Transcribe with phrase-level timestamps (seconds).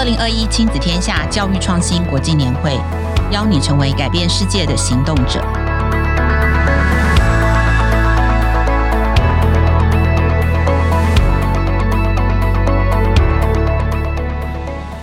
[0.00, 2.74] 二零二一亲子天下教育创新国际年会，
[3.30, 5.42] 邀你成为改变世界的行动者。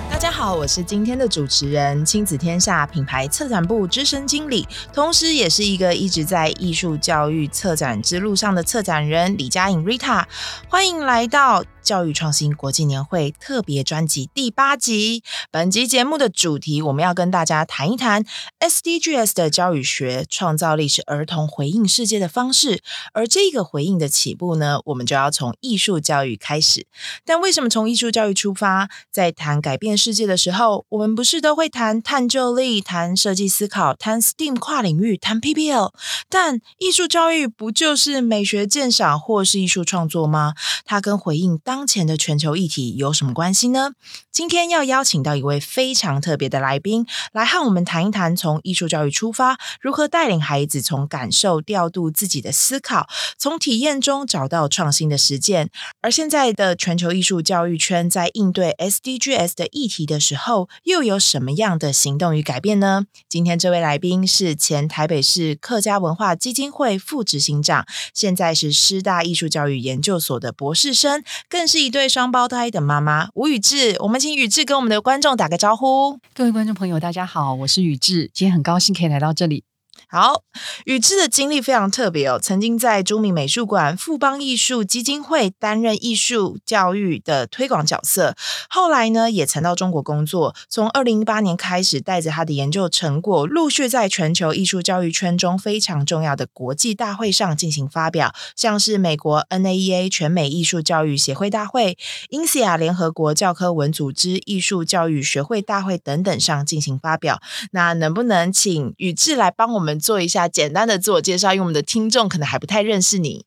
[0.10, 10.24] 大家好，我是今天的主持人，亲子天下品牌策展部资深经理，同时也是一个一直在艺术教育策展之路上的策展人李佳颖 Rita，
[10.68, 11.64] 欢迎来到。
[11.88, 18.26] 教育创新国际年会特别专辑第八集，本集节目的主题，我们要跟大家谈一谈
[18.60, 22.84] SDGs 的教育学，创造力是儿童回应世界的方式。
[23.14, 26.86] 而这个回应的起步呢，我们就要从艺术教育开始。
[27.24, 28.90] 但为什么从艺术教育出发？
[29.10, 35.94] 在谈改变世界的时候，我们不是都会谈探究力、谈设计思考、谈 STEAM 跨领域、谈 PBL？
[36.28, 40.54] 但艺术教育不就是美学鉴赏或是艺术创作吗？
[40.84, 43.92] 它跟回应当当前的全球议题有什么关系呢？
[44.32, 55.70] 今天要邀请到一位非常特别的来宾，来和我们谈一谈从艺术教育出发，如何带领孩子从感受调度自己的思考，从体验中找到创新的实践。
[56.02, 63.06] 而现在的全球艺术教育圈在应对 SDGs 的议题的时候，又有什么样的行动与改变呢？
[63.30, 76.18] 今天这位来宾是前台北市客家文化基金会副执行长，现在是师大艺术教育研究所的博士生，更是一对双胞胎的妈妈吴宇智，我们请宇智跟我们的观众打个招呼。
[76.34, 79.66] 各位观众朋友，大家好，我是宇智，今天很高兴可以来到这里。
[80.10, 80.44] 好，
[80.86, 88.34] 宇志的经历非常特别哦，曾经在朱铭美术馆、富邦艺术基金会担任艺术教育的推广角色，
[88.70, 90.56] 后来呢也曾到中国工作。
[90.70, 101.98] 从二零一八年开始，带着他的研究成果，陆续在全球艺术教育圈中非常重要的国际大会上进行发表，像是美国 NAEA 全美艺术教育协会大会、
[102.30, 107.42] 英西亚联合国教科文组织艺术教育学会大会等等上进行发表。
[107.72, 109.97] 那能不能请宇志来帮我们？
[110.00, 113.46] 做一下简单的自我介绍，因为我们的听众可能还不太认识你。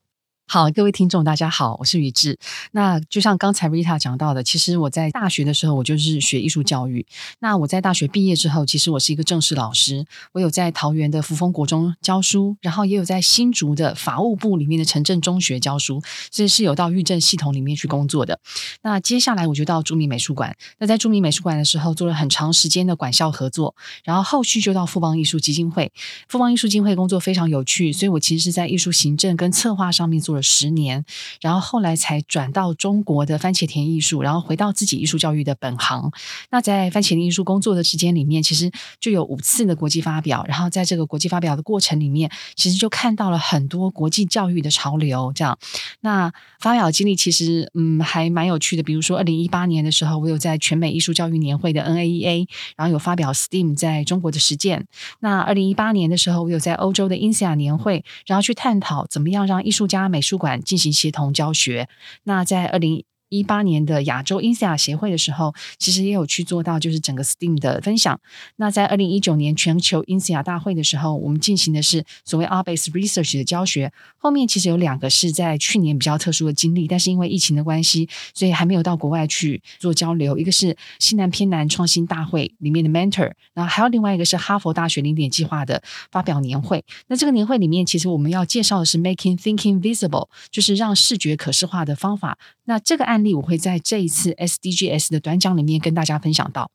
[0.52, 2.36] 好，各位听众，大家好，我是宇志。
[2.72, 7.06] 那就像刚才 Rita 讲到的，其实我在大学的时候，我就是学艺术教育。
[7.38, 10.04] 那我在大学毕业之后，其实我是一个正式老师。
[10.32, 16.02] 我有在桃园的扶风国中教书，然后也有在新竹的法务部里面的城镇中学教书，
[16.32, 18.40] 所以是有到育政系统里面去工作的。
[18.82, 20.56] 那接下来我就到著名美术馆。
[20.80, 25.92] 那在著名美术馆的时候，做了很长时间的管校合作，然后后续就到富邦艺术基金会。
[26.26, 30.39] 富邦艺术基金会工作非常有趣，所以我其实是在艺术行政跟策划上面做了。
[30.42, 31.04] 十年，
[31.40, 36.10] 然后后来才转到中国的番茄田艺术，然后回到自己艺术教育的本行。
[36.50, 38.70] 那在番茄田艺术工作的时间里面，其实
[39.00, 40.44] 就有五次的国际发表。
[40.48, 45.32] 然后在这个国际发表的过程里面，其实就看到了很多国际教育的潮流。
[45.34, 45.58] 这样，
[46.00, 48.82] 那发表经历其实嗯还蛮有趣的。
[48.82, 52.46] 比如说，二零一八年的时候，我有在全美艺术教育年会的 NAEA，
[52.76, 54.86] 然后有发表 STEAM 在中国的实践。
[55.20, 61.88] 那二零一八年的时候，我有在欧洲的 InSEA 年会，然后去探讨怎么样让艺术家美术馆进行协同教学。
[62.24, 68.20] 那在二零一八年的亚洲 InSEA 协会的时候，其实也有去做到，就是整个 STEAM 的分享。
[68.56, 73.92] 那在二零一九年全球 InSEA 大会的时候，我们进行的是所谓 R Base Research 的教学。
[74.18, 80.36] 后面其实有两个是在去年比较特殊的经历，但是因为疫情的关系，所以还没有到国外去做交流。
[80.36, 86.84] 一个是西南偏南创新大会里面的 Mentor，然后还有另外一个是哈佛大学零点计划的发表年会。
[87.06, 92.36] 那这个年会里面，其实我们要介绍的是 Making Thinking Visible，就是让视觉可视化的方法。
[92.70, 96.70] 那这个案例我会在这一次 SDGs 的短讲里面跟大家分享到。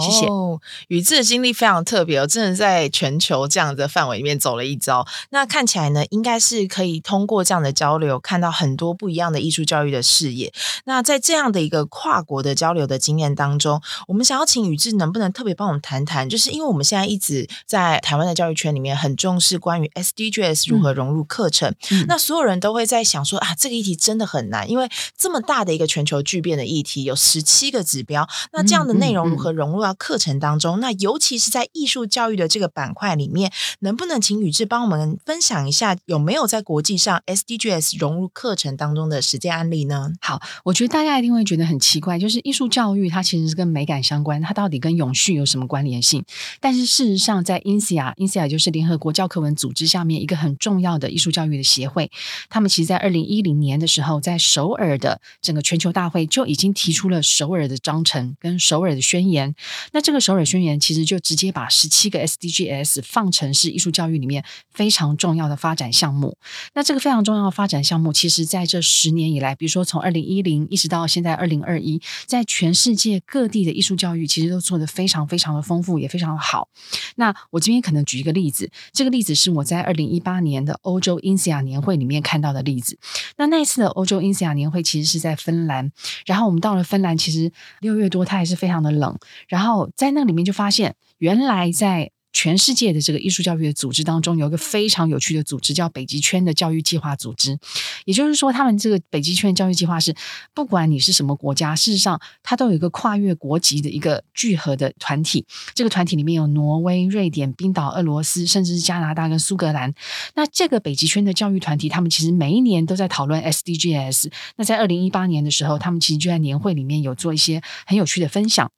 [0.00, 0.26] 谢谢。
[0.26, 5.06] 哦，宇智的经历非常特别哦，真的在全球这样的范围里面走了一遭。
[5.30, 10.52] 那看起来呢，应该是可以通过这样的交流，看到很多不一样的艺术教育的视野。
[10.84, 40.12] 那在这样的一个跨国的交流的经验当中，我们想要请宇智能不能特别帮我们谈谈，就是因为我们现在一直在台湾的教育圈里面很重视关于 SDGs 如何融入课程，嗯，那所有人都会在想说啊，这个议题真的很难，因为这么大的一个全球巨变的议题，有十七个指标，那这样的内容如何融入到课程当中，那尤其是在艺术教育的这个板块里面，能不能请宇智帮我们分享一下，有没有在国际上 SDGs 融入课程当中的实践案例呢？
[40.20, 46.24] 好，我觉得大家一定会觉得很奇怪，就是艺术教育它其实是跟美感相关，它到底跟永续有什么关联性？
[46.60, 52.10] 但是事实上，在 INSEAD，INSEAD 就是联合国教科文组织下面一个很重要的艺术教育的协会，
[52.48, 59.54] 他们其实，在二零一零年的时候，在首尔的整个全球大会就已经提出了首尔的章程跟首尔的宣言。
[59.92, 66.36] 那这个首尔宣言其实就直接把十七个 SDGs 放成是艺术教育里面非常重要的发展项目。
[66.74, 76.68] 那这个非常重要的发展项目，其实在这十年以来，比如说从二零一零一直到现在二零二一，在全世界各地的艺术教育其实都做得非常非常的丰富，也非常的好。
[77.16, 82.98] 那我这边可能举一个例子，这个例子是我在二零一八年的欧洲 INSEA 年会里面看到的例子。
[83.36, 85.90] 那那一次的欧洲 INSEA 年会其实是在芬兰，
[86.26, 87.50] 然后我们到了芬兰，其实
[87.80, 89.16] 六月多它还是非常的冷，
[89.58, 97.58] 然后在那里面就发现，原来在全世界的这个艺术教育的组织当中，有一个非常有趣的组织，叫北极圈的教育计划组织。
[98.04, 100.14] 也就是说，他们这个北极圈教育计划是，
[100.54, 105.44] 不管你是什么国家，事实上它都有一个跨越国籍的一个聚合的团体。
[105.74, 109.92] 这个团体里面有挪威、瑞典、冰岛、俄罗斯，甚至是加拿大跟苏格兰。
[110.36, 114.30] 那这个北极圈的教育团体，他们其实每一年都在讨论 SDGs。
[114.54, 118.70] 那在二零一八年的时候，他们其实就在年会里面有做一些很有趣的分享。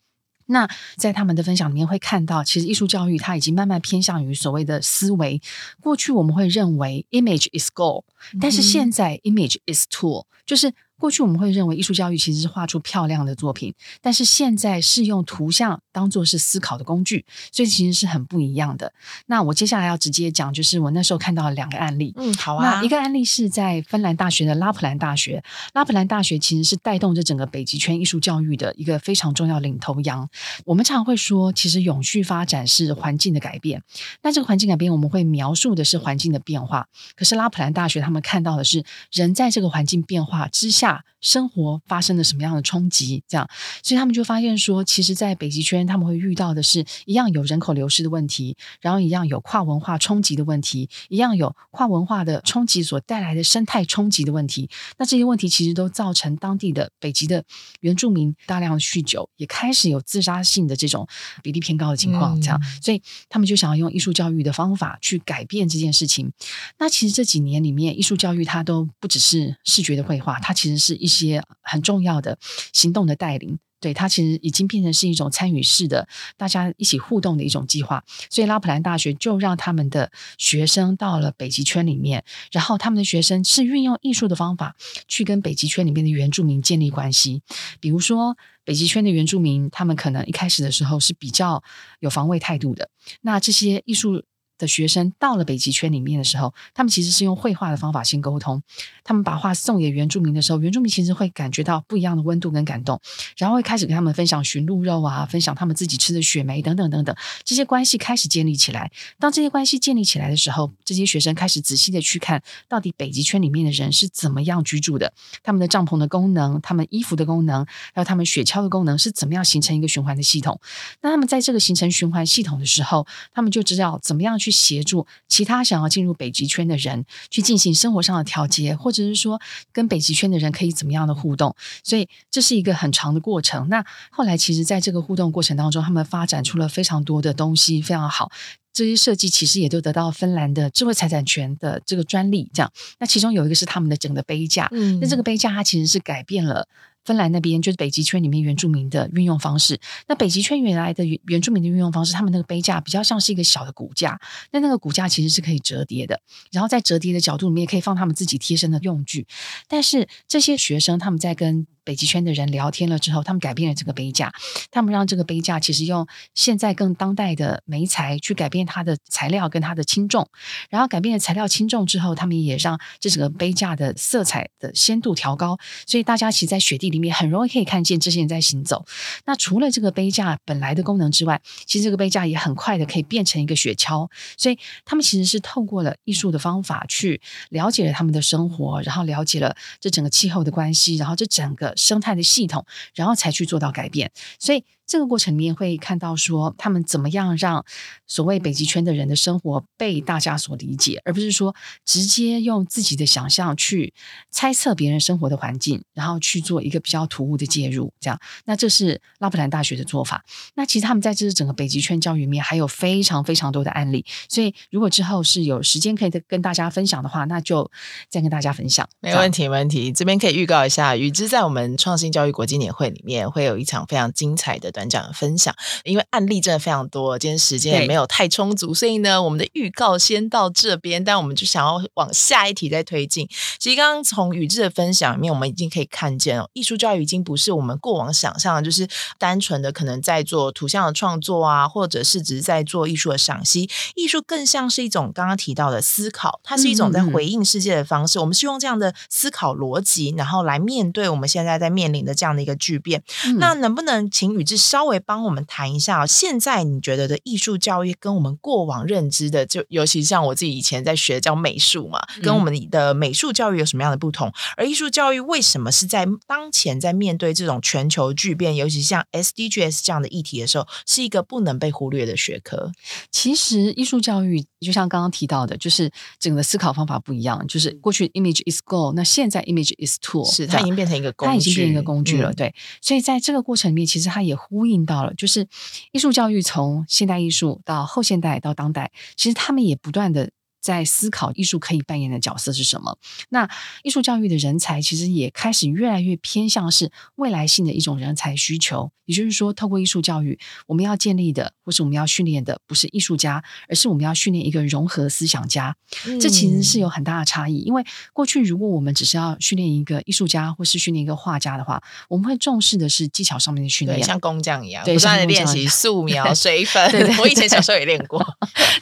[0.50, 5.40] 那在他们的分享里面会看到，其实艺术教育它已经慢慢偏向于所谓的思维。
[5.80, 8.04] 过去我们会认为 image is goal，
[8.40, 10.72] 但是现在 image is tool，就是。
[11.00, 18.92] 过去我们会认为艺术教育其实是画出漂亮的作品，但是现在是用图像当做是思考的工具，所以其实是很不一样的。
[19.26, 22.12] 那我接下来要直接讲，就是我那时候看到了两个案例。
[22.18, 22.80] 嗯，好啊。
[22.80, 25.42] 那一个案例是在芬兰大学的拉普兰大学，
[25.72, 30.28] 拉普兰大学其实是带动这整个北极圈艺术教育的一个非常重要领头羊。
[30.66, 33.82] 我们常会说，其实永续发展是环境的改变。
[34.22, 36.86] 那这个环境改变，我们会描述的是环境的变化。
[37.16, 40.89] 可是拉普兰大学他们看到的是人在这个环境变化之下。
[41.20, 43.22] 生活发生了什么样的冲击？
[43.28, 43.48] 这样，
[43.82, 54.70] 所以他们就发现说，其实，在北极圈，他们会遇到的是一样有人口流失的问题，然后一样有跨文化冲击的问题，一样有跨文化的冲击所带来的生态冲击的问题。
[54.96, 57.44] 那这些问题其实都造成当地的北极的
[57.80, 61.06] 原住民大量酗酒，也开始有自杀性的这种
[61.42, 62.40] 比例偏高的情况。
[62.40, 66.32] 这样，所以他们就想要用艺术教育的方法去改变这件事情。
[66.78, 72.38] 那其实这几年里面，艺术教育它都不只是视觉的绘画，它其实是一些很重要的
[72.72, 78.02] 行动的带领，对，它其实已经变成是一种参与式的，大家一起互动的一种计划。
[78.28, 84.74] 所以拉普兰大学就让他们的学生到了北极圈里面，然后他们的学生是运用艺术的方法
[85.06, 87.42] 去跟北极圈里面的原住民建立关系。
[87.78, 91.62] 比如说，北极圈的原住民，他们可能一开始的时候是比较
[92.00, 92.90] 有防卫态度的，
[93.20, 94.24] 那这些艺术。
[94.60, 98.62] 的学生到了北极圈里面的时候，他们其实是用绘画的方法先沟通。
[99.02, 103.00] 他们把画送给原住民的时候，原住民其实会感觉到不一样的温度跟感动，
[103.38, 108.92] 然后会开始跟他们分享驯鹿肉啊，分享他们自己吃的雪梅等等等等，这些关系开始建立起来。
[109.18, 115.12] 当这些关系建立起来的时候，这些学生开始仔细的去看到底北极圈里面的人是怎么样居住的，
[115.42, 117.64] 他们的帐篷的功能，他们衣服的功能，
[117.94, 120.60] 还有他们雪橇的功能是怎么样形成一个循环的系统。
[121.00, 124.49] 那他们在这个形成循环系统的时候，他们就知道怎么样去。
[124.50, 129.40] 协助其他想要进入北极圈的人去进行生活上的调节，或者是说
[129.72, 131.54] 跟北极圈的人可以怎么样的互动，
[131.84, 133.68] 所以这是一个很长的过程。
[133.68, 138.30] 那后来其实在这个互动过程当中，他们发展出了非常多的东西，非常好。
[138.72, 142.48] 这些设计其实也都得到芬兰的智慧财产权的这个专利。
[142.54, 146.68] 这样，那其中有一个是他们的整个杯架，嗯，那这个杯架它其实是改变了。
[147.04, 149.80] 芬兰那边就是北极圈里面原住民的运用方式。
[150.06, 154.20] 那北极圈原来的原住民的运用方式，他们那个杯架比较像是一个小的骨架。
[154.52, 156.20] 那那个骨架其实是可以折叠的，
[156.52, 159.26] 然后在折叠的角度里面也可以放他们自己贴身的用具。
[159.66, 164.32] 但是这些学生他们在跟北极圈的人聊天了之后，他们改变了这个杯架，
[164.70, 170.28] 他们让这个杯架其实用现在更当代的媒材去改变它的材料跟它的轻重，
[170.68, 178.84] 然后改变了材料轻重之后，他们也让这整个杯架的色彩的鲜度调高，所以大家其实，在雪地里面很容易可以看见这些人在行走。
[179.24, 191.70] 那除了这个杯架本来的功能之外，其实这个杯架也很快的可以变成一个雪橇，所以他们其实是透过了艺术的方法去了解了他们的生活，然后了解了这整个气候的关系，然后这整个。
[191.80, 194.64] 生态的系统，然后才去做到改变，所以。
[194.90, 197.64] 这个过程里面会看到说，他们怎么样让
[198.08, 201.54] 所谓北极圈的人的生活被大家所理解，而不是说
[201.84, 203.94] 直接用自己的想象去
[204.32, 207.92] 猜测别人生活的环境，然后去做一个比较突兀的介入。
[208.00, 210.24] 这样，那这是拉普兰大学的做法。
[210.56, 217.70] 那其实他们在这整个北极圈教育里面还有非常非常多的案例，所以如果之后是有时间可以跟大家分享的话，那就
[218.08, 218.88] 再跟大家分享。
[218.98, 219.92] 没问题，没问题。
[219.92, 224.72] 这边可以预告一下，语之在我们创新教育国际年会里面会有一场非常精彩的。
[224.80, 225.54] 短讲的分享。
[225.84, 231.02] 因为案例真的非常多，今天时间也没有太充足，所以呢，我们的预告先到这边。
[231.04, 233.28] 但我们就想要往下一题再推进。
[233.58, 243.68] 其实刚刚从宇智的分享里面，我们已经可以看见哦，艺术教育已经不是我们过往想象的，就是单纯的可能在做图像的创作啊，或者是只是在做艺术的赏析。
[243.94, 248.18] 艺术更像是一种刚刚提到的思考，它是一种在回应世界的方式。
[248.18, 253.02] 嗯嗯，我们是用这样的思考逻辑，然后来面对我们现在在面临的这样的一个巨变。
[253.24, 256.06] 嗯、那能不能请宇志稍微帮我们谈一下？
[256.06, 264.32] 现在你觉得的艺术教育跟我们过往认知的，就尤其像我自己以前在学叫美术嘛，跟我们的美术教育有什么样的不同？
[264.56, 272.70] 而艺术教育为什么是在当前在面对这种全球巨变，尤其像 SDGs 这样的议题的时候，是一个不能被忽略的学科？
[273.10, 282.30] 其实艺术教育就像刚刚提到的，就是整个思考方法不一样，就是过去 image is goal，那现在 image is tool，是它已经变成一个工具，它已经变成一个工具了。
[282.30, 285.48] 嗯、对，所以在这个过程里面，其实它也呼应到了，就是
[285.90, 290.30] 艺术教育从现代艺术到后现代到当代，其实他们也不断的。
[290.60, 292.98] 在思考艺术可以扮演的角色是什么？
[293.30, 293.48] 那
[293.82, 298.90] 艺术教育的人才其实也开始越来越偏向是未来性的一种人才需求。
[299.06, 300.38] 也就是说，透过艺术教育，
[300.68, 305.74] 我们要建立的或是我们要训练的，不是艺术家，而是我们要训练一个融合思想家。
[306.06, 307.58] 嗯、这其实是有很大的差异。
[307.58, 316.88] 因为过去如果我们只是要训练一个艺术家或是训练一个画家的话，我们会重视的是技巧上面的训练，像工匠一样，不断的练习素描、水粉。
[316.92, 318.24] 对，对，对，我以前小时候也练过。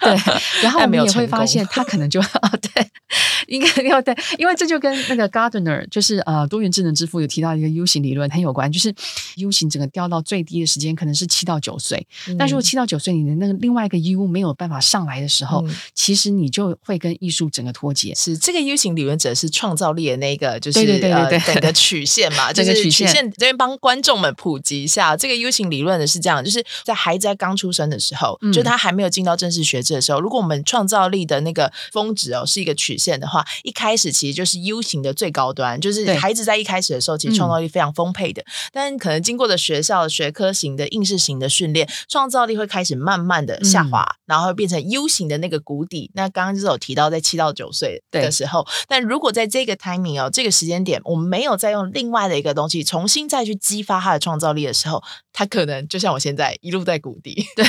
[0.00, 0.10] 对，
[0.62, 1.66] 然后我们也会发现。
[1.70, 2.86] 他可能就 啊，对，
[3.46, 8.94] 应该要对，因为这就跟那个 Gardner 就是呃多元智能之父有提到一个 U 型理论很有关，就是
[9.36, 18.14] U 型整个掉到最低的时间可能是七到九岁，嗯、但如果七到九岁你的那个另外一个 U 没有办法上来的时候，嗯、其实你就会跟艺术整个脱节。
[18.14, 31.57] 是这个 U 型理论者是创造力的那个，就是对对对对对，整个曲线嘛， 这个曲线这边帮观众们普及一下，这个 U 型理论的是这样，就是在孩子在刚出生的时候，嗯、就他还没有进到正式学制的时候，如果我们创造力的那个
[31.92, 46.10] 峰值哦是一个曲线的话，一开始其实就是 U 型的最高端，就是孩子在一开始的时候其实创造力非常丰沛的，嗯、但可能经过的学校学科型的应试型的训练，创造力会开始慢慢的下滑，嗯、然后变成 U 型的那个谷底。
[46.14, 57.46] 那刚刚就是有提到在七到九岁的时候，但如果在这个 timing 哦这个时间点，我们没有再用另外的一个东西重新再去激发他的创造力的时候，他可能就像我现在一路在谷底。
[57.56, 57.64] 对，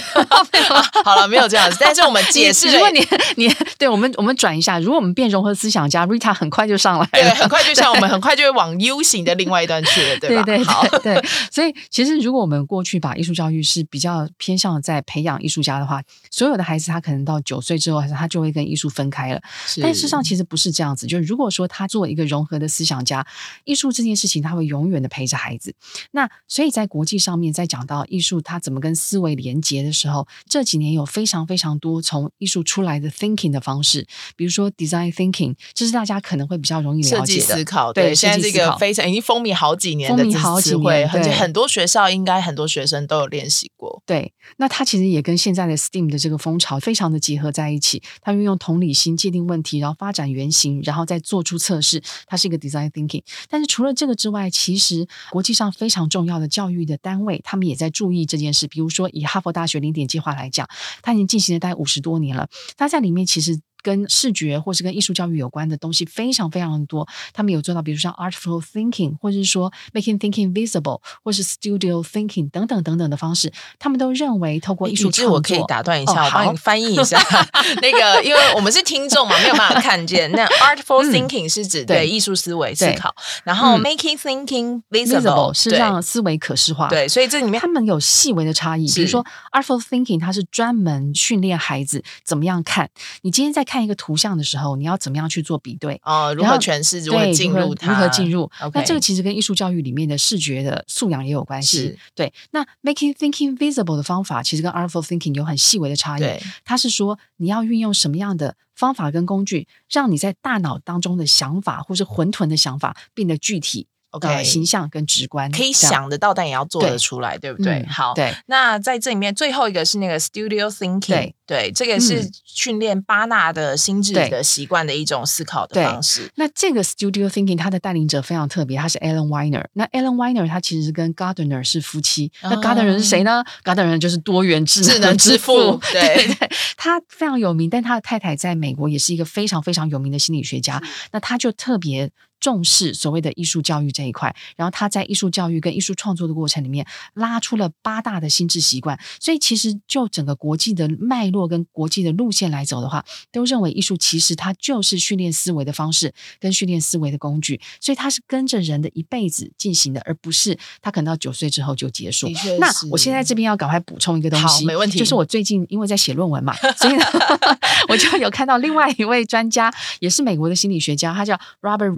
[1.04, 3.00] 好了，没有这样子，但是我们 解释，如果你
[3.36, 3.48] 你
[3.80, 4.78] 对我们我们转一下。
[4.78, 10.44] 如果我们变融合思想家，Rita 很快就上来了，对，很快就像我们很快就会往 U 型的另外一端去了， 对吧？
[10.44, 11.26] 对对好，对。
[11.50, 19.42] 所以其实如果我们过去把艺术教育是比较偏向在培养艺术家的话，所有的孩子他可能到九岁之后，他就会跟艺术分开了。
[19.66, 23.26] 是但事实上其实不是这样子，就是如果说他做一个融合的思想家，
[23.64, 25.74] 艺术这件事情他会永远的陪着孩子。
[26.12, 34.72] 那所以在国际上面，在讲到艺术它怎么跟思维连接的时候，这几年有非常非常多从艺术出来的 thinking 的方式，比如说。
[34.80, 37.20] design thinking，这是大家可能会比较容易了解的。
[37.20, 40.24] 设计思考，对，现在这个非常已经风靡好几年的
[40.62, 44.02] 词汇，很多学校应该很多学生都有练习过。
[44.06, 48.02] 对，那它其实也跟现在的 STEAM 的这个风潮非常的结合在一起。
[48.22, 53.24] 它运用同理心界定问题，然后发展原型，然后再做出测试，它是一个 design thinking。
[53.50, 58.66] 但是除了这个之外，其实国际上非常重要的教育的单位，他们也在注意这件事。
[58.68, 60.66] 比如说以哈佛大学零点计划来讲，
[61.02, 62.48] 它已经进行了大概五十多年了。
[62.78, 63.59] 它在里面其实。
[63.82, 77.20] 跟视觉或是跟艺术教育有关的东西非常非常多，他们有做到，比如像 artful thinking，或者是说 making thinking visible，或是 studio thinking 等等等等的方式，他们都认为透过艺术，其实我可以打断一下，哦、我帮你翻译一下
[77.82, 80.32] 那个，因为我们是听众嘛，没有办法看见。
[80.32, 86.88] 那 artful thinking 是指对艺术思维思考，然后 making thinking visible 是让思维可视化。
[86.88, 92.90] 对，所以这里面他们有细微的差异，比如说 artful thinking，它是专门训练孩子怎么样看。
[93.22, 96.02] 你今天在看一个图像的时候，你要怎么样去做比对？
[96.04, 97.02] 哦，如何诠释？
[97.02, 97.76] 如何进入？
[97.80, 101.96] 如何进入.那这个其实跟艺术教育里面的视觉的素养也有关系。
[102.16, 106.22] 对，那 making thinking visible 的方法，其实跟 artful thinking 有很细微的差异。
[106.22, 113.86] 对，它是说你要运用什么样的方法跟工具，让你在大脑当中的想法或是混沌的想法变得具体。
[114.12, 117.74] OK，、呃、形象跟直观可以想得到，但也要做得出来，对，对不对？
[117.80, 118.34] 嗯、好，对。
[118.48, 126.30] 那在这里面最后一个是那个 Studio Thinking，对，对，这个是训练巴纳的心智的习惯的一种思考的方式。
[126.36, 129.66] 那这个 Studio Thinking，它的带领者非常特别，他是 Alan Weiner。
[129.74, 132.32] 那 Alan Weiner 他其实是跟 Gardner 是夫妻。
[132.42, 140.82] 嗯、那 Gardner 是谁呢？Gardner 就是多元智能智能之父，对对对，他非常有名，但他的太太在美国也是一个非常非常有名的心理学家。
[141.12, 142.10] 那他就特别。
[142.40, 149.00] 重视所谓的艺术教育这一块，然后他在艺术教育跟艺术创作的过程里面拉出了八大的心智习惯。
[149.20, 157.60] 所以其实就整个国际的脉络跟国际的路线来走的话，都认为艺术其实它就是训练思维的方式跟训练思维的工具。
[157.80, 162.30] 所以它是跟着人的一辈子进行的，而不是他可能到九岁之后就结束。
[162.60, 164.98] 那我现在这边要赶快补充一个东西，没问题。
[164.98, 167.04] 就是我最近因为在写论文嘛，所以呢，
[167.90, 171.94] 我就有看到另外一位专家，也是美国的心理学家，他叫 Robert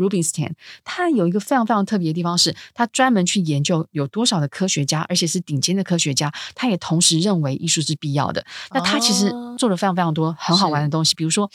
[0.84, 8.46] 他有一个非常非常特别的地方是，他专门去研究有多少的科学家，而且是顶尖的科学家，他也同时认为艺术是必要的。
[8.72, 11.48] 那他其实做了非常非常多很好玩的东西，比如说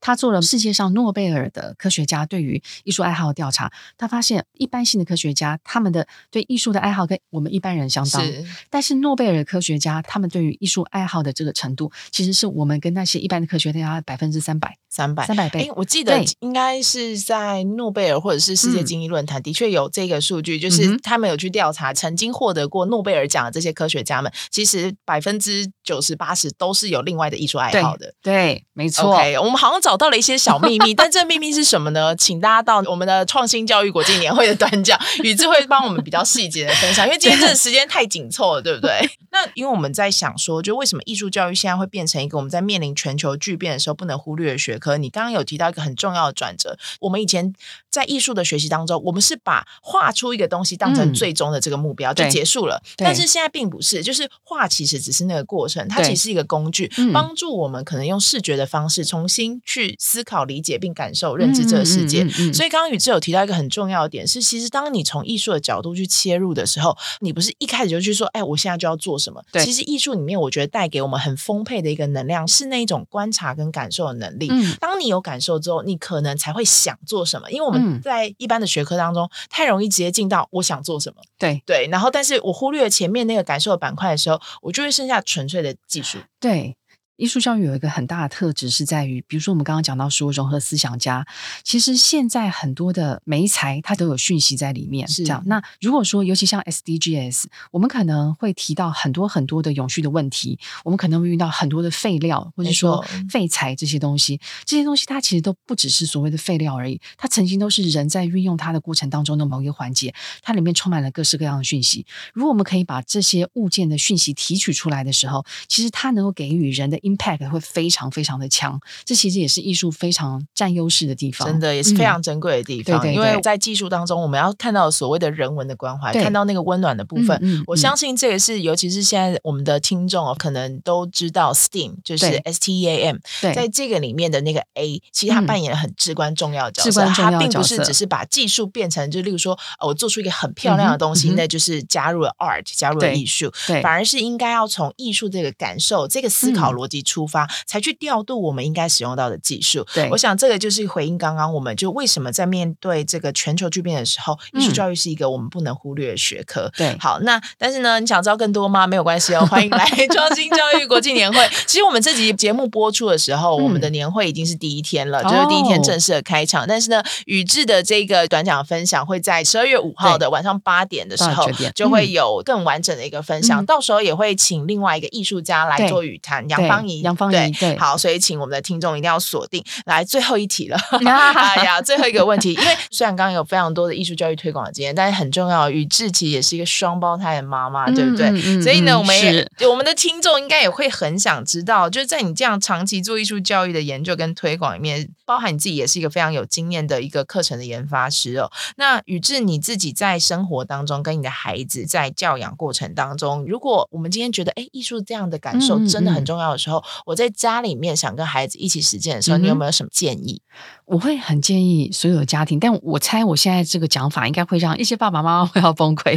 [0.00, 8.24] 他做了世界上诺贝尔的科学家对于艺术爱好的调查，他发现一般性的科学家他们的对艺术的爱好跟我们一般人相当，
[8.70, 14.78] 但是诺贝尔科学家他们对于艺术爱好的这个程度，其实是我们跟那些一般的科学家百分之三百。
[14.90, 15.50] 三百三百。
[15.50, 28.14] 倍，哎，我记得应该是在诺贝尔或者是世界经济论坛，的确有这个数据，嗯，就是他们有去调查曾经获得过诺贝尔奖的这些科学家们，其实百分之九十八十都是有另外的艺术爱好的。
[28.22, 29.14] 对，对没错。
[29.14, 32.14] OK，我们好像找到了一些小秘密， 但这秘密是什么呢？
[32.14, 39.10] 请大家到我们的创新教育国际年会的短讲，宇智会帮我们比较细节的分享，因为今天这个时间太紧凑了，对不对？
[39.32, 44.96] 那因为我们在想说，就为什么艺术教育现在会变成一个我们在面临全球巨变的时候不能忽略的学科？
[44.98, 47.52] 你刚刚有提到一个很重要的转折，我们以前
[47.90, 52.82] 在艺术的学习当中，我们是把画出一个东西当成最终的这个目标、嗯、就结束了。
[52.96, 62.24] 但是现在并不是，就是画其实只是那个过程，它其实是一个工具，帮助我们可能用视觉的方式重新去思考、理解并感受、认知这个世界。
[62.24, 69.40] 嗯嗯嗯嗯、所以刚刚宇智有提到一个很重要的点是，其实当你从艺术的角度去切入的时候，你不是一开始就去说，哎，我现在就要做什么？
[69.52, 74.48] 对，其实艺术里面，我觉得带给我们很丰沛的一个能量，是那一种观察跟感受的能力。
[74.50, 77.48] 嗯、当你有感受之后，你可能才会想做什么。
[77.50, 81.22] 因为我们在一般的学科当中，嗯、太容易直接进到我想做什么。
[81.38, 86.18] 对对，然后但是我忽略了前面那个感受的板块的时候，我就会剩下纯粹的技术。
[86.40, 86.76] 对。
[87.18, 91.26] 艺术教育有一个很大的特质是在于，比如说我们刚刚讲到说融合思想家，
[91.64, 95.42] 其实现在很多的媒材它都有讯息在里面，是这样。
[95.46, 112.06] 那如果说尤其像 SDGs，我们可能会提到很多很多的永续的问题，我们可能会遇到很多的废料或者说废材这些东西，这些东西它其实都不只是所谓的废料而已，它曾经都是人在运用它的过程当中的某一个环节，它里面充满了各式各样的讯息。
[112.32, 116.96] 如果我们可以把这些物件的讯息提取出来的时候，其实它能够给予人的。
[117.08, 122.98] Impact 会非常非常的强，这其实也是艺术非常占优势的地方，真的也是非常珍贵的地方。
[122.98, 127.38] 嗯、对对对，因为在技术当中，我们要看到所谓的人文的关怀，看到那个温暖的部分。
[127.42, 133.16] 嗯嗯、我相信这也是，尤其是现在我们的听众哦，可能都知道 STEAM 就是 S T E A M，
[133.54, 137.06] 在这个里面的那个 A，其实它扮演很至关重要的角色。
[137.08, 143.52] 它并不是只是把技术变成，就例如说，我做出一个很漂亮的东西，嗯、那就是加入了 art，加入了艺术。
[143.66, 147.78] 对，反而是应该要从艺术这个感受、这个思考逻辑出发，嗯、才。
[147.80, 149.86] 去调度我们应该使用到的技术。
[149.94, 156.68] 对，我想这个就是回应刚刚我们就为什么在面对这个全球巨变的时候，艺术教育是一个我们不能忽略的学科。
[156.76, 158.84] 对，好，那但是呢，你想知道更多吗？
[158.84, 161.48] 没有关系哦，欢迎来 创新教育国际年会。
[161.66, 166.66] 其实我们这集节目播出的时候，我们的年会已经是第一天了，就是第一天正式的开场。
[166.66, 177.76] 但是呢，宇智的这个短讲分享会在十二月五号的晚上八点的时候就会有更完整的一个分享，到时候也会请另外一个艺术家来做语谈，杨芳仪，杨芳怡，对。
[177.78, 179.62] 好，所以请我们的听众一定要锁定。
[179.86, 180.76] 来，最后一题了。
[181.04, 188.28] 哎呀，最后一个问题，因为虽然刚刚有非常多的艺术教育推广的经验，但是很重要，宇智其实也是一个双胞胎的妈妈，对不对？
[188.62, 198.50] 所以呢，我们也是我们的听众应该也会很想知道，就是在你这样长期做艺术教育的研究跟推广里面，包含你自己也是一个非常有经验的一个课程的研发师哦。
[198.76, 207.88] 那宇智你自己在生活当中跟你的孩子在教养过程当中，如果我们今天觉得哎，艺术这样的感受真的很重要的时候，我在家里面。
[207.98, 210.40] 想跟孩子一起实践的时候，你有没有什么建议？
[210.84, 216.14] 我会很建议所有的家庭，但我猜我现在这个讲法应该会让一些爸爸妈妈 会要崩溃。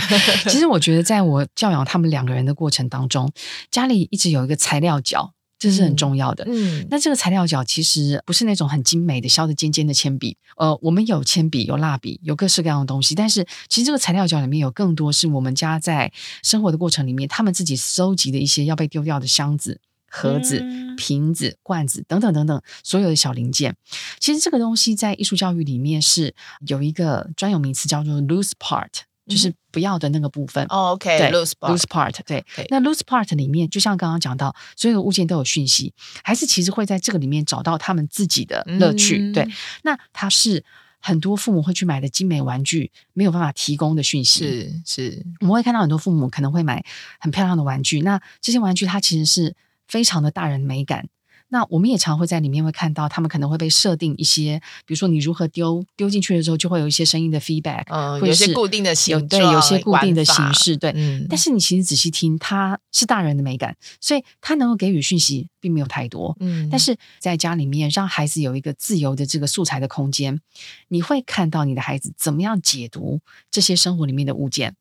[0.47, 3.31] 其实我觉得，在我教养他们两个人的过程当中，
[3.71, 6.43] 家里一直有一个材料角，这是很重要的。
[6.47, 10.37] 嗯，那这个材料角其实不是那种很精美的削的尖尖的铅笔。
[10.57, 16.11] 呃，我们有铅笔，有蜡笔，有各式各样的东西，但是其实这个材料角里面有更多是我们家在
[16.43, 19.79] 生活的过程里面，他们自己收集的一些要被丢掉的箱子。
[20.13, 20.61] 盒子、
[20.97, 23.73] 瓶子、罐子等等等等，所有的小零件，
[24.19, 26.35] 其实这个东西在艺术教育里面是
[26.67, 28.89] 有一个专有名词叫做 loose part，
[29.25, 30.65] 就是不要的那个部分。
[30.67, 32.43] 哦，OK，loose part，loose part，对。
[32.69, 35.93] 那 loose part 里面，就像刚刚讲到，所有的物件都有讯息，
[36.23, 39.31] 还是其实会在这个里面找到他们自己的乐趣。
[39.31, 39.47] 对，
[39.83, 40.63] 那它是
[40.99, 44.81] 很多父母会去买的精美玩具没有办法提供的讯息。
[44.85, 46.83] 是是，我们会看到很多父母可能会买
[47.19, 49.55] 很漂亮的玩具，那这些玩具它其实是
[49.91, 51.09] 非常的大人美感。
[51.53, 60.93] 那我们也常会在里面会看到，他们可能会被设定一些，比如说你如何丢丢进去的时候，就会有一些声音的 feedback，嗯，有些固定的形状，对，有些固定的形式，对。
[60.95, 66.37] 嗯，但是你其实仔细听，它是大人的美感，所以它能够给予讯息并没有太多。
[66.39, 70.39] 嗯，但是在家里面让孩子有一个自由的这个素材的空间，
[70.87, 73.19] 你会看到你的孩子怎么样解读
[73.51, 74.73] 这些生活里面的物件。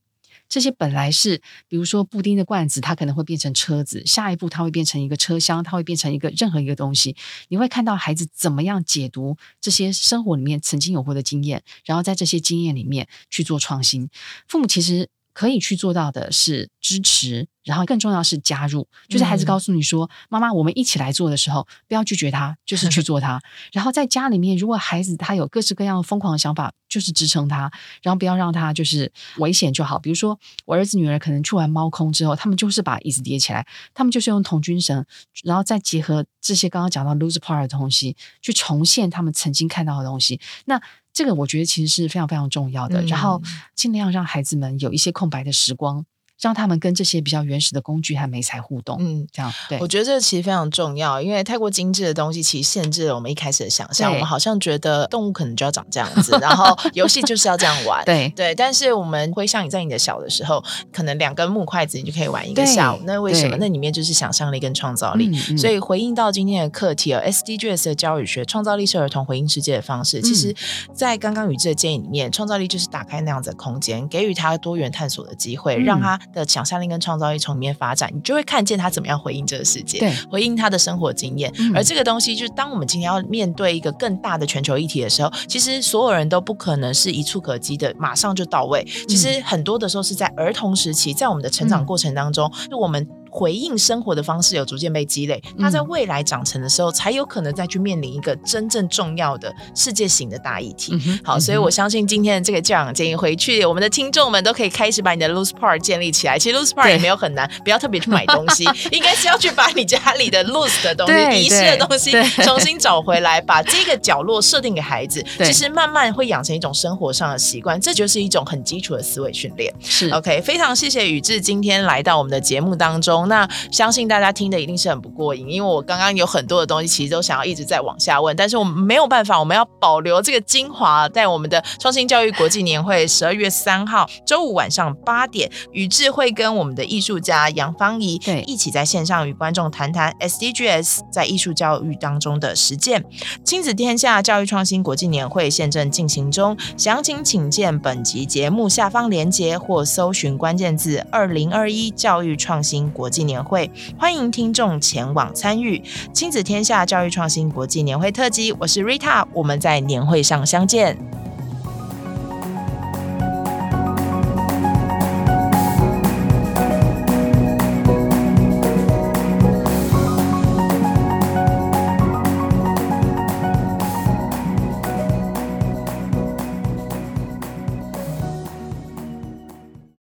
[0.50, 7.16] 这些本来是，比如说布丁的罐子，它可能会变成车子；下一步，它会变成一个车厢，它会变成一个任何一个东西。
[7.48, 14.10] 你会看到孩子怎么样解读这些生活里面曾经有过的经验，然后在这些经验里面去做创新。
[14.48, 17.48] 父母其实可以去做到的是支持。
[17.62, 23.38] 然后更重要是加入，就是孩子告诉你说：“嗯、妈妈，我们一起来做的时候，不要拒绝他，就是去 做他。”
[23.70, 27.70] 然后在家里面，如果孩子他有各式各样疯狂的想法，就是支撑他，
[28.02, 29.98] 然后不要让他就是危险就好。
[29.98, 35.04] 比如说，我儿子女儿可能去完猫空之后，他们就是把椅子叠起来，他们就是用童军绳，
[35.44, 40.40] 然后再结合这些刚刚讲到 loose part 的东西，去重现他们曾经看到的东西。
[40.64, 40.80] 那
[41.12, 43.02] 这个我觉得其实是非常非常重要的。
[43.02, 43.40] 嗯、然后
[43.74, 46.04] 尽量让孩子们有一些空白的时光。
[46.40, 49.78] 让他们跟这些比较原始的工具和媒材互动，嗯，这样对。
[49.80, 54.12] 我觉得这个其实非常重要，因为太过精致的东西其实限制了我们一开始的想象。
[54.12, 58.54] 我们好像觉得动物可能就要长这样子，然后游戏就是要这样玩， 对对。
[58.54, 63.00] 但是我们会像你在你的小的时候，可能两根木筷子你就可以玩一个下午。
[63.04, 63.56] 那为什么？
[63.58, 65.28] 那里面就是想象力跟创造力。
[65.28, 70.20] 嗯嗯、所以回应到今天的课题，SDGs 的教育学，创造力是儿童回应世界的方式。
[70.22, 70.54] 其实，
[70.94, 81.52] 在刚刚宇智的建议里面，创造力就是打开那样子的空间，给予他多元探索的机会，嗯、让他的想象力跟创创造力从里面发展，你就会看见他怎么样回应这个世界，对，回应他的生活经验。
[81.58, 88.86] 嗯、而这个东西，就是当我们今天要面对一个更大的全球议题的时候，其实所有人都不可能是一触可及的，马上就到位。
[89.08, 93.04] 其实很多的时候是在儿童时期，在我们的成长过程当中，就、嗯、我们。
[93.30, 100.98] 回应生活的方式有逐渐被积累，他在未来长成的时候，才有可能再去面临一个真正重要的世界型的大议题。
[101.06, 106.38] 嗯、好，所以我相信今天的这个教养建议回去，我们的听众们都可以开始把你的 loose part 建立起来。
[106.38, 112.12] 其实 loose part 也没有很难，不要特别去买东西， 应该是要去把你家里的 loose 的东西、遗失的东西
[112.42, 115.24] 重 新找回来，把这个角落设定给孩子。
[115.38, 119.72] 其实慢慢会养成一种生活上的习惯，这就是一种很基础的思维训练。
[119.80, 123.19] 是 OK，非常谢谢宇智今天来到我们的节目当中。
[123.28, 143.04] 那相信大家听的一定是很不过瘾，因为我刚刚有很多的东西，其实都想要一直在往下问，但是我们没有办法，我们要保留这个精华，在我们的创新教育国际年会十二月三号周五晚上八点，宇智会跟我们的艺术家杨芳怡对一起在线上与观众谈谈 SDGs 在艺术教育当中的实践。
[143.44, 153.50] 亲子天下教育创新国际年会现正进行中，详情请见本集节目下方连结或搜寻关键字“二零二一教育创新国际年会”。
[153.50, 153.68] 会
[153.98, 160.96] 欢迎听众前往参与亲子天下教育创新国际年会特辑，我是 Rita，我们在年会上相见。